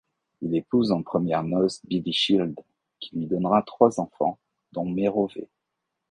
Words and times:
Il 0.41 0.55
épouse 0.55 0.91
en 0.91 1.03
premières 1.03 1.43
noces 1.43 1.79
Bilichilde, 1.85 2.59
qui 2.99 3.15
lui 3.15 3.27
donnera 3.27 3.61
trois 3.61 3.99
enfants, 3.99 4.39
dont 4.71 4.89
Mérovée. 4.89 5.47